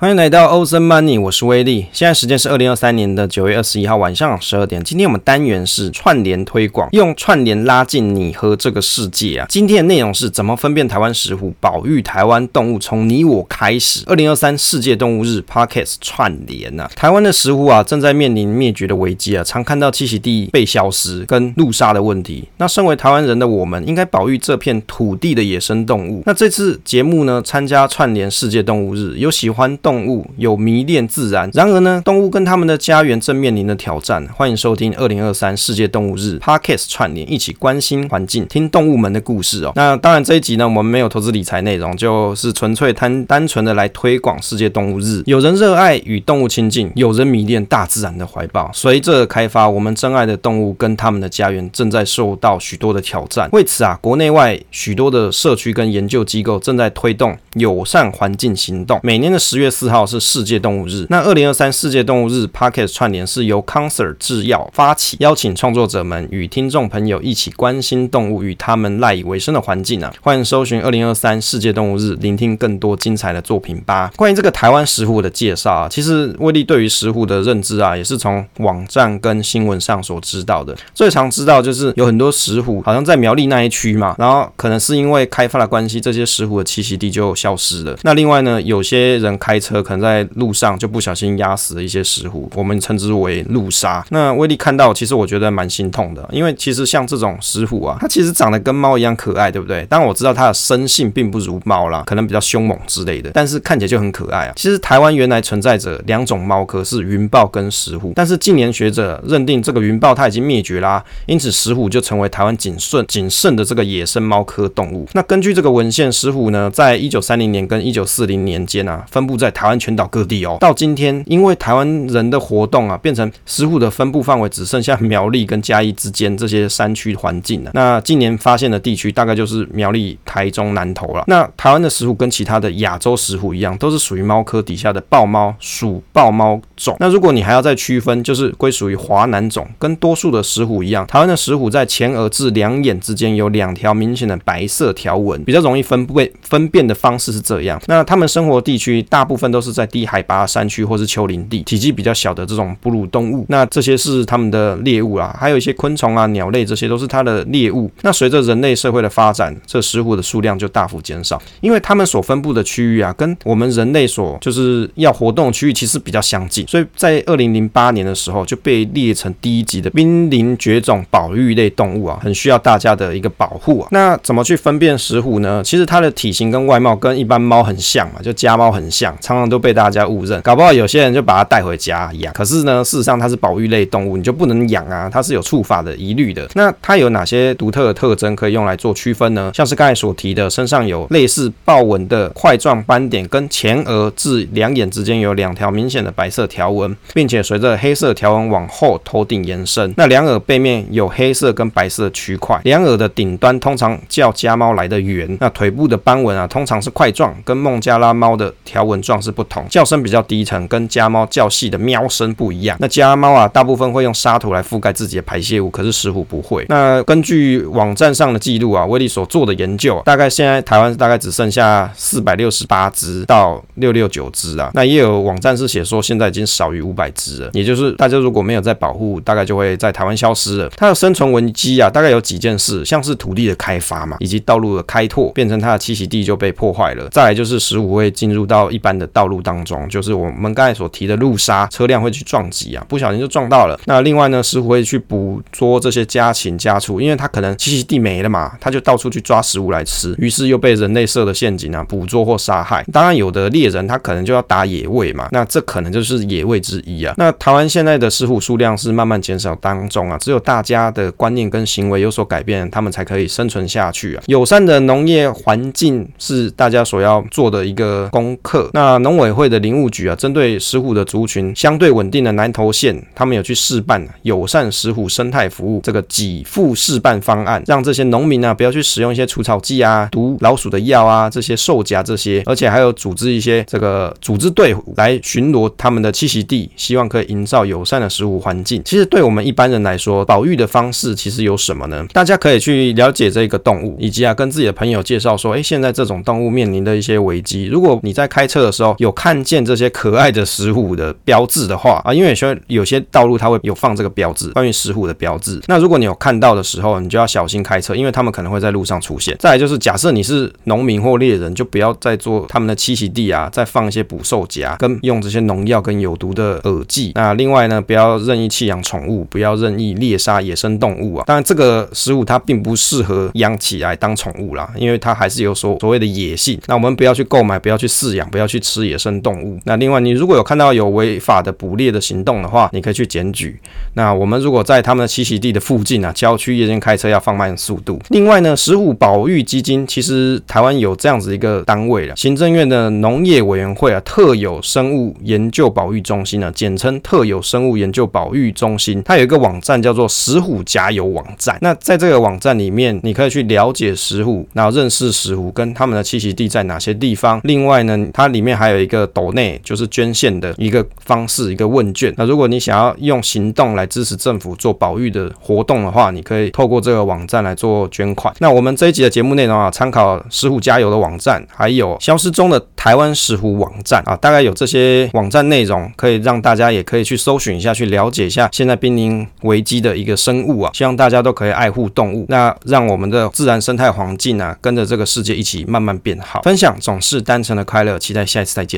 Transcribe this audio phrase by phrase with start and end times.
[0.00, 1.86] 欢迎来到 Awesome Money，我是威利。
[1.90, 4.80] 现在时间是二零二三年的九月二十一号晚上十二点。
[4.84, 9.46] 今天我们单元是串联推广，用串联拉近你和这个世界啊。
[9.48, 14.04] 今天的内容是怎么分辨台湾石虎，保育台湾动物，从你我开始。
[14.06, 22.44] 二零二三世界动物日 Podcast 串联啊，台湾的石虎啊正在面临灭绝的危机啊，常看到栖息地被消失跟路杀的问题。
[22.58, 26.22] 那身为台湾人的我们，应该保育这片土地的野生动物。
[26.24, 34.22] 那这次节目呢，参加串联世界动物日，有喜欢动动物有迷恋自然，然而呢，动物跟他们的家园正面临的挑战。
[34.34, 39.72] 欢迎收听二零二三世界动物日 Podcast 串联，一起关心环境，听动物们的故事哦。
[39.74, 45.22] 那当然这一集呢，我们没有投资理财内容，就是纯粹单单纯的来推广世界动物日。
[45.24, 48.70] 有人热爱与动物亲近，有人迷恋大自然的怀抱。
[48.74, 53.48] 随着开发，我们珍爱的动物跟他们的家园正在受到许多的挑战。
[53.52, 59.00] 为此啊，国内外许多的社区跟研究机构正在推动友善环境行动。
[59.02, 70.12] 每年的十月四号是世界动物日，那二零二三世界动物日 p o c k e t 串联是由 Concert 制药发起，邀请创作者们与听众朋友一起关心动物与他们赖以为生的环境啊！
[70.20, 74.10] 欢迎搜寻二零二三世界动物日，聆听更多精彩的作品吧。
[74.16, 80.76] 关于这个台湾石虎的介绍啊，其实威力对于石虎的认知啊，也是从网站跟新闻上所知道的。
[80.92, 87.96] 最常知道就是有很多石虎好像在苗栗那一区嘛，然后可能是因为开发的关系，这些石虎的栖息地就消失了。
[88.02, 94.02] 那另外呢，有些人开车车可能在在路上就不小心压死了一些石虎，我们称之为路杀。
[94.08, 99.84] 那威力看到，其实我觉得蛮心痛的，因为其实像这种石虎啊，它其实长得跟猫一样可爱，对不对？
[99.84, 104.52] 当然我知道它的生性并不如猫啦，可能比较凶猛之类的，但是看起来就很可爱啊。
[104.56, 115.06] 其实台湾原来存在着两种猫科，是云豹跟石虎，但是近年学者认定这个云豹它已经灭绝啦，因此石虎就成为台湾仅剩仅剩的这个野生猫科动物。
[115.12, 127.72] 那根据这个文献，石虎呢，在一九三零年跟一九四零年间啊，分布在台湾全岛各地哦，到今天，因为台湾人的活动啊，变成石虎的分布范围只剩下苗栗跟嘉义之间这些山区环境了。
[127.74, 131.24] 那近年发现的地区大概就是苗栗、台中、南投了。
[131.26, 136.96] 那台湾的石虎跟其他的亚洲石虎一样，都是属于猫科底下的豹猫属豹猫种。
[137.00, 147.82] 那如果你还要再区分，就是归属于华南种，跟多数的石虎一样，台湾的石虎在前额至两眼之间有两条明显的白色条纹，比较容易分辨分辨的方式是这样。
[147.86, 157.90] 那它们生活地区大部分都是在低海拔山区或是丘陵地，体积比较小的这种哺乳动物，那这些是它们的猎物啊，还有一些昆虫啊、鸟类，这些都是它的猎物。
[158.02, 173.88] 那随着人类社会的发展，这石虎的数量就大幅减少，因为它们所分布的区域啊，跟我们人类所就是要活动区域其实比较相近，所以在二零零八年的时候就被列成第一级的濒临绝种保育类动物啊，很需要大家的一个保护啊。
[173.90, 175.62] 那怎么去分辨石虎呢？
[175.64, 182.32] 其实它的体型跟外貌跟一般猫很像嘛，就家猫很像，常常都被大家误认，搞不好有些人就把它带回家养。
[182.32, 186.48] 可是呢，事实上它是保育类动物，你就不能养啊，它是有触法的疑虑的。
[186.54, 189.50] 那它有哪些独特的特征可以用来做区分呢？
[189.52, 199.92] 像是刚才所提的，身上有类似豹纹的块状斑点，跟前额至两眼之间有两条明显的白色条纹，并且随着黑色条纹往后头顶延伸。
[199.98, 205.36] 那两耳背面有黑色跟白色区块，两耳的顶端通常较家猫来的圆。
[205.38, 209.66] 那腿部的斑纹啊，通常是块状，跟孟加拉猫的条纹状是不同。
[209.68, 212.76] 叫声比较低沉，跟家猫较细的喵声不一样。
[212.80, 216.64] 那家猫啊，大部分会用沙土来覆盖自己的排泄物，可是石虎不会。
[216.68, 224.70] 那根据网站上的记录啊，威力所做的研究，大概现在台湾大概只剩下四百六十八只到六六九只啊。
[224.74, 230.68] 那也有网站是写说现在已经少于五百只了，也就是大家如果没有在保护，大概就会在台湾消失了。
[230.76, 237.08] 它的生存危机啊，大概有几件事，像是土地的开发嘛，以及道路的开拓，变成它的栖息地就被破坏了。
[237.08, 243.78] 再来就是石虎会进入到一般的道路当中，就是我们刚才所提的路杀，车辆会去撞击啊，不小心就撞到了。
[243.86, 252.84] 那另外呢，石虎会去捕捉这些家禽家畜，因为它可能栖息地没了嘛，它就到处去抓食物来吃，于是又被人类设的陷阱啊，捕捉或杀害。
[252.92, 257.14] 当然，有的猎人他可能就要打野味嘛，那这可能就是野味之一啊。
[257.16, 264.22] 那台湾现在的石虎数量是慢慢减少当中啊，只有大家的观念跟行为有所改变，他们才可以生存下去啊。
[264.26, 268.68] 友善的农业环境是大家所要做的一个功课。
[268.72, 288.82] 那农委会的林务局啊，针对石虎的族群相对稳定的南投县，他们有去试办友善石虎生态服务这个给付试办方案，让这些农民啊不要去使用一些除草剂啊、毒老鼠的药啊、这些兽夹这些，而且还有组织一些这个组织队伍来巡逻他们的栖息地，希望可以营造友善的食虎环境。
[288.84, 292.06] 其实对我们一般人来说，保育的方式其实有什么呢？
[292.12, 297.66] 大家可以去了解这个动物，以及啊跟自己的朋友介绍说，哎，现在这种动物面临的一些危机。
[297.66, 305.60] 如果你在开车的时候，有看见这些可爱的石虎的标志的话啊，因为有些有些道路它会有放这个标志，关于石虎的标志。
[305.66, 309.36] 那如果你有看到的时候，你就要小心开车，因为他们可能会在路上出现。
[309.38, 317.12] 再来就是，假设你是农民或猎人，就不要再做他们的栖息地啊，再放一些捕兽夹，跟用这些农药跟有毒的饵剂。
[317.14, 321.24] 那另外呢，不要任意弃养宠物，不要任意猎杀野生动物啊。
[321.26, 326.60] 当然，这个食虎它并不适合养起来当宠物啦，因为它还是有所所谓的野性。
[326.66, 329.58] 那我们不要去购买，不要去饲养，不要去吃野生动物。
[329.64, 333.58] 那另外，你如果有看到有违法的捕猎的行动的话，你可以去检举。
[333.94, 338.00] 那我们如果在他们的栖息地的附近啊，郊区夜间开车要放慢速度。
[338.10, 351.58] 另外呢，石虎保育基金其实台湾有这样子一个单位了，行政院的农业委员会啊，特有生物研究保育中心呢，简称特有生物研究保育中心，它有一个网站叫做石虎加油网站。
[351.60, 357.40] 那在这个网站里面，你可以去了解石虎，然后认识石虎跟他们的栖息地在哪些地方。
[357.44, 362.12] 另外呢，它里面还还有一个斗内，就是捐献的一个方式，一个问卷。
[362.18, 368.34] 那如果你想要用行动来支持政府做保育的活动的话，你可以透过这个网站来做捐款。
[368.40, 380.70] 那我们这一集的节目内容啊，参考石虎加油的网站，还有消失中的台湾石虎网站啊，大概有这些网站内容，可以让大家也可以去搜寻一下，去了解一下现在濒临危机的一个生物啊。
[380.74, 386.42] 希望大家都可以爱护动物，那让我们的自然生态环境啊，跟着这个世界一起慢慢变好。
[386.42, 388.76] 分享总是单纯的快乐，期待下一次再见。